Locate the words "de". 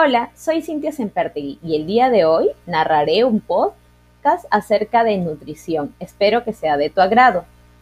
2.08-2.24, 5.02-5.18, 6.76-6.88